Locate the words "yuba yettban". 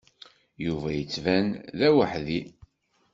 0.65-1.47